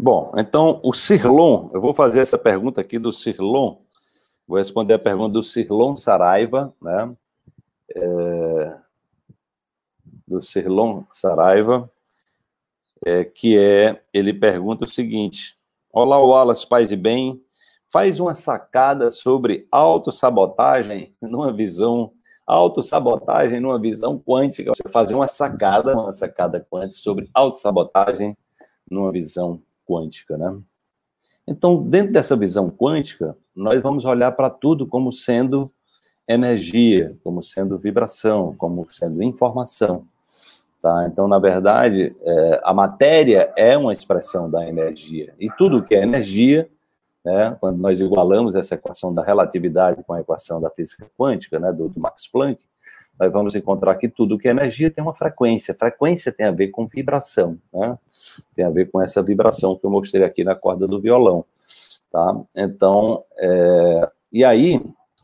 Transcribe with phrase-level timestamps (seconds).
[0.00, 3.78] Bom, então o Cirlon, eu vou fazer essa pergunta aqui do Cirlon,
[4.46, 7.16] vou responder a pergunta do Cirlon Saraiva, né?
[7.96, 8.78] É,
[10.24, 11.90] do Cirlon Saraiva,
[13.04, 15.58] é, que é, ele pergunta o seguinte,
[15.92, 17.42] Olá, Wallace, paz e bem,
[17.88, 22.12] faz uma sacada sobre autossabotagem numa visão
[22.46, 28.36] autossabotagem numa visão quântica, você fazer uma sacada, uma sacada quântica sobre autossabotagem
[28.88, 30.58] numa visão quântica, né?
[31.46, 35.72] Então, dentro dessa visão quântica, nós vamos olhar para tudo como sendo
[36.28, 40.04] energia, como sendo vibração, como sendo informação.
[40.80, 41.08] Tá?
[41.10, 45.34] Então, na verdade, é, a matéria é uma expressão da energia.
[45.40, 46.68] E tudo que é energia,
[47.24, 51.72] né, quando nós igualamos essa equação da relatividade com a equação da física quântica, né,
[51.72, 52.62] do, do Max Planck,
[53.18, 55.74] nós vamos encontrar que tudo que é energia tem uma frequência.
[55.74, 57.98] Frequência tem a ver com vibração, né?
[58.54, 61.44] Tem a ver com essa vibração que eu mostrei aqui na corda do violão,
[62.10, 62.40] tá?
[62.54, 64.80] Então, é, e aí,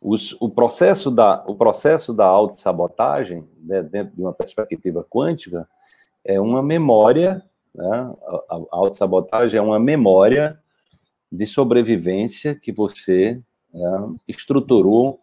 [0.00, 5.68] os, o processo da o processo da autossabotagem, né, dentro de uma perspectiva quântica,
[6.24, 7.42] é uma memória,
[7.74, 8.12] né?
[8.48, 10.58] A, a autossabotagem é uma memória
[11.30, 15.20] de sobrevivência que você né, estruturou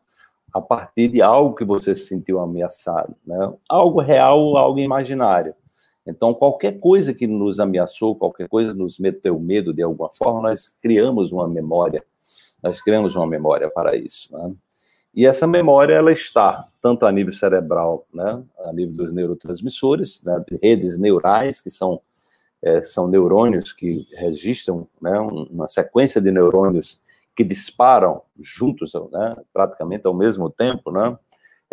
[0.54, 3.54] a partir de algo que você se sentiu ameaçado, né?
[3.68, 5.54] Algo real algo imaginário.
[6.06, 10.42] Então, qualquer coisa que nos ameaçou, qualquer coisa que nos meteu medo de alguma forma,
[10.42, 12.03] nós criamos uma memória.
[12.62, 14.31] Nós criamos uma memória para isso.
[14.31, 14.53] Né?
[15.14, 18.44] E essa memória, ela está tanto a nível cerebral, né?
[18.66, 20.44] a nível dos neurotransmissores, né?
[20.47, 22.00] de redes neurais, que são,
[22.62, 25.17] é, são neurônios que registram né?
[25.19, 27.03] uma sequência de neurônios
[27.36, 31.17] que disparam juntos, né, praticamente ao mesmo tempo, né,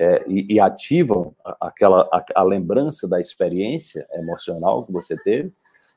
[0.03, 5.53] é, e, e, ativam aquela a, a, lembrança da experiência emocional que você teve,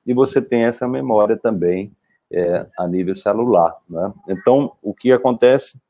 [0.06, 1.92] e você tem essa memória também
[2.32, 3.76] é, a nível celular.
[3.90, 4.14] Né?
[4.30, 5.82] Então, o que acontece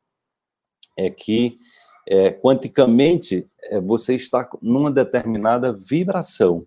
[0.95, 1.59] é que
[2.08, 6.65] é, quanticamente é, você está numa determinada vibração,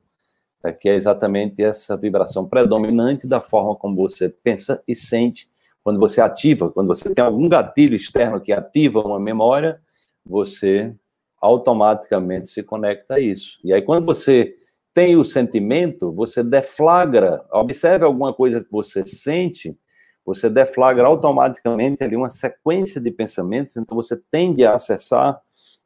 [0.62, 5.48] é, que é exatamente essa vibração predominante da forma como você pensa e sente
[5.82, 9.80] quando você ativa, quando você tem algum gatilho externo que ativa uma memória,
[10.26, 10.94] você
[11.40, 13.58] automaticamente se conecta a isso.
[13.64, 14.54] E aí, quando você
[14.92, 19.76] tem o sentimento, você deflagra, observe alguma coisa que você sente,
[20.24, 25.40] você deflagra automaticamente ali uma sequência de pensamentos, então você tende a acessar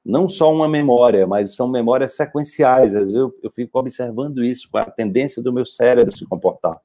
[0.05, 2.95] não só uma memória, mas são memórias sequenciais.
[2.95, 6.81] Eu, eu fico observando isso, a tendência do meu cérebro se comportar.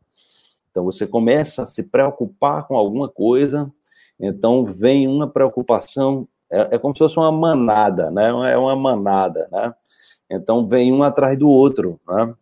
[0.70, 3.72] Então você começa a se preocupar com alguma coisa,
[4.20, 8.28] então vem uma preocupação, é, é como se fosse uma manada, né?
[8.52, 9.74] É uma manada, né?
[10.30, 12.34] Então vem um atrás do outro, né?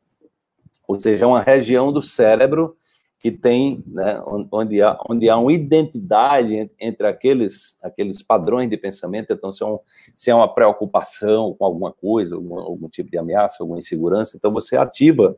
[0.87, 2.75] Ou seja, é uma região do cérebro
[3.19, 4.21] que tem, né,
[4.51, 9.65] onde há, onde há uma identidade entre aqueles, aqueles padrões de pensamento, então se é,
[9.65, 9.79] um,
[10.15, 14.53] se é uma preocupação com alguma coisa, algum, algum tipo de ameaça, alguma insegurança, então
[14.53, 15.35] você ativa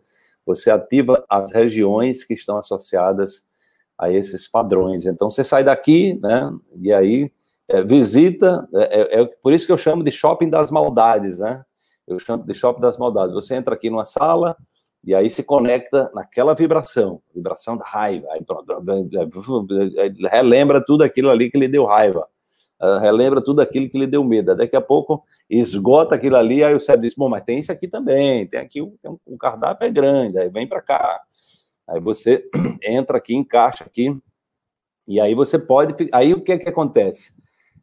[0.47, 3.45] você ativa as regiões que estão associadas
[3.97, 5.05] a esses padrões.
[5.05, 6.49] Então, você sai daqui, né,
[6.81, 7.31] e aí
[7.69, 11.63] é, visita, é, é, é, por isso que eu chamo de shopping das maldades, né,
[12.07, 13.33] eu chamo de shopping das maldades.
[13.33, 14.55] Você entra aqui numa sala,
[15.03, 18.41] e aí se conecta naquela vibração, vibração da raiva, aí,
[20.31, 22.27] relembra tudo aquilo ali que lhe deu raiva,
[23.01, 24.55] relembra tudo aquilo que lhe deu medo.
[24.55, 27.87] Daqui a pouco esgota aquilo ali, aí o cérebro diz, bom, mas tem isso aqui
[27.87, 31.21] também, tem aqui um, um cardápio é grande, aí vem para cá.
[31.87, 32.49] Aí você
[32.83, 34.17] entra aqui, encaixa aqui,
[35.07, 36.09] e aí você pode.
[36.11, 37.33] Aí o que é que acontece?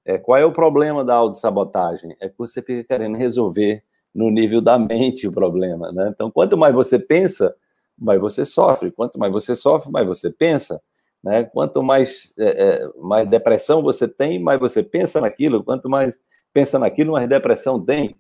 [0.05, 2.17] É, qual é o problema da autossabotagem?
[2.21, 3.83] É que você fica querendo resolver
[4.15, 6.11] no nível da mente o problema, né?
[6.13, 7.55] Então, quanto mais você pensa,
[7.99, 8.91] mais você sofre.
[8.91, 10.81] Quanto mais você sofre, mais você pensa.
[11.23, 11.45] Né?
[11.45, 15.65] Quanto mais, é, é, mais depressão você tem, mais você pensa naquilo.
[15.65, 16.19] Quanto mais
[16.53, 18.15] pensa naquilo, mais depressão tem.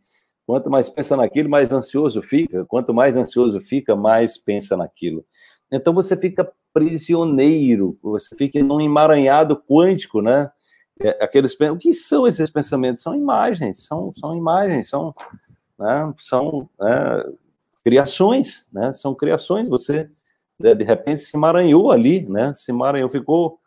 [0.46, 2.64] Quanto mais pensa naquilo, mais ansioso fica.
[2.66, 5.24] Quanto mais ansioso fica, mais pensa naquilo.
[5.70, 10.50] Então você fica prisioneiro, você fica num emaranhado quântico, né?
[11.00, 13.02] É, aqueles, o que são esses pensamentos?
[13.02, 15.14] São imagens, são, são imagens, são,
[15.78, 17.24] né, são né,
[17.84, 18.92] criações, né?
[18.92, 19.68] São criações.
[19.68, 20.08] Você
[20.58, 22.54] né, de repente se emaranhou ali, né?
[22.54, 23.58] Se emaranhou, ficou,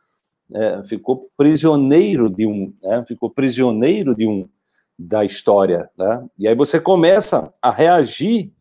[0.53, 4.49] é, ficou prisioneiro de um, né, ficou prisioneiro de um
[4.97, 6.25] da história, né?
[6.39, 8.51] E aí você começa a reagir,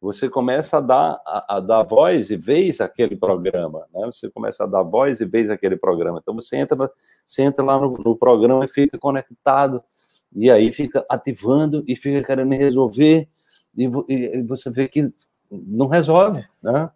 [0.00, 4.06] você começa a dar, a, a, dar voz e vez àquele programa, né?
[4.06, 6.18] Você começa a dar voz e vez àquele programa.
[6.22, 6.90] Então você entra,
[7.26, 9.82] você entra lá no, no programa e fica conectado,
[10.34, 13.28] e aí fica ativando e fica querendo resolver,
[13.76, 15.12] e, e, você vê que
[15.50, 16.90] não resolve, né?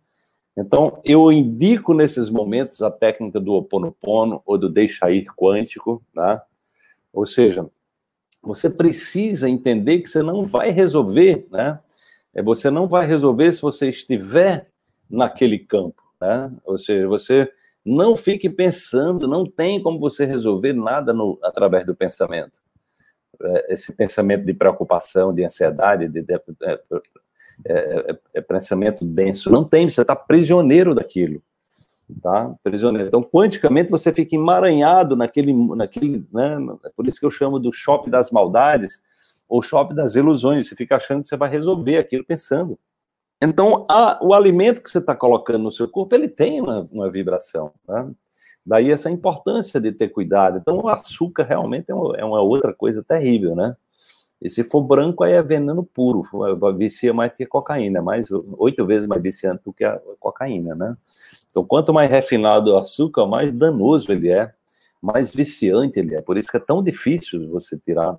[0.56, 6.40] Então, eu indico nesses momentos a técnica do oponopono ou do deixa ir quântico, né?
[7.12, 7.68] Ou seja,
[8.42, 11.78] você precisa entender que você não vai resolver, né?
[12.34, 14.68] É, você não vai resolver se você estiver
[15.08, 16.52] naquele campo, né?
[16.64, 17.50] Ou seja, você
[17.84, 22.60] não fique pensando, não tem como você resolver nada no, através do pensamento.
[23.42, 26.80] É, esse pensamento de preocupação, de ansiedade, de, de, é, é,
[27.66, 31.42] é, é, pensamento denso, não tem, você está prisioneiro daquilo,
[32.22, 32.54] tá?
[32.62, 33.08] Prisioneiro.
[33.08, 36.58] Então, quanticamente, você fica emaranhado naquele, naquele, né?
[36.84, 39.02] É por isso que eu chamo do shopping das maldades,
[39.50, 42.78] ou shopping das ilusões, você fica achando que você vai resolver aquilo pensando.
[43.42, 47.10] Então, a, o alimento que você está colocando no seu corpo, ele tem uma, uma
[47.10, 47.72] vibração.
[47.88, 48.12] Né?
[48.64, 50.58] Daí essa importância de ter cuidado.
[50.58, 53.74] Então, o açúcar realmente é uma, é uma, outra coisa terrível, né?
[54.40, 56.22] E se for branco, aí é veneno puro,
[56.74, 58.26] vicia mais que cocaína, mais
[58.56, 60.96] oito vezes mais viciante do que a cocaína, né?
[61.50, 64.50] Então, quanto mais refinado o açúcar, mais danoso ele é,
[65.02, 66.22] mais viciante ele é.
[66.22, 68.18] Por isso que é tão difícil você tirar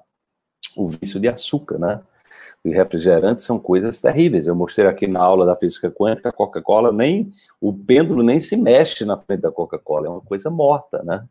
[0.75, 2.01] o vício de açúcar, né?
[2.63, 4.47] e refrigerantes são coisas terríveis.
[4.47, 8.56] Eu mostrei aqui na aula da física quântica, a Coca-Cola nem o pêndulo nem se
[8.56, 11.25] mexe na frente da Coca-Cola, é uma coisa morta, né?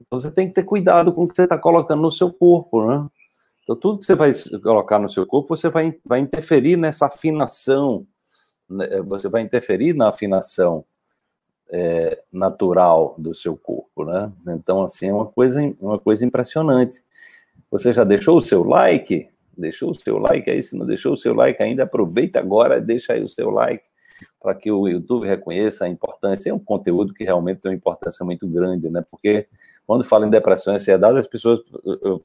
[0.00, 2.86] Então você tem que ter cuidado com o que você está colocando no seu corpo,
[2.86, 3.06] né?
[3.62, 4.32] Então tudo que você vai
[4.62, 8.06] colocar no seu corpo, você vai, vai interferir nessa afinação,
[8.68, 9.02] né?
[9.02, 10.84] você vai interferir na afinação
[11.72, 14.32] é, natural do seu corpo, né?
[14.48, 17.02] Então assim é uma coisa uma coisa impressionante.
[17.70, 19.28] Você já deixou o seu like?
[19.56, 20.62] Deixou o seu like aí?
[20.62, 23.84] Se não deixou o seu like ainda, aproveita agora, deixa aí o seu like
[24.40, 26.50] para que o YouTube reconheça a importância.
[26.50, 29.04] É um conteúdo que realmente tem uma importância muito grande, né?
[29.10, 29.46] Porque
[29.86, 31.60] quando fala em depressão e ansiedade, as pessoas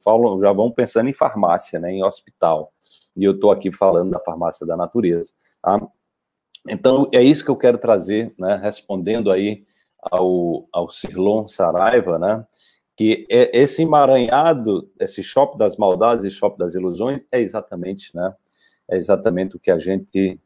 [0.02, 1.92] falam, já vão pensando em farmácia, né?
[1.92, 2.72] Em hospital.
[3.14, 5.32] E eu estou aqui falando da farmácia da natureza.
[5.62, 5.80] Tá?
[6.68, 8.56] Então, é isso que eu quero trazer, né?
[8.62, 9.64] Respondendo aí
[10.00, 12.44] ao, ao Cirlon Saraiva, né?
[12.96, 18.34] Que é esse emaranhado, esse shopping das maldades e shopping das ilusões é exatamente, né?
[18.88, 20.40] É exatamente o que a gente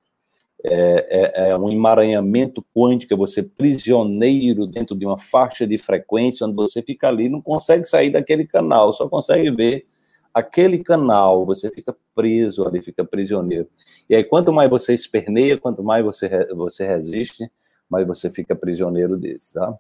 [0.65, 6.47] é, é, é, um emaranhamento quântico, é você prisioneiro dentro de uma faixa de frequência
[6.47, 9.87] onde você fica ali, não consegue sair daquele canal, só consegue ver
[10.35, 13.69] aquele canal, você fica preso ali, fica prisioneiro.
[14.09, 17.51] E aí, quanto mais você esperneia, quanto mais você, você resiste,
[17.89, 19.75] mas você fica prisioneiro desse, tá?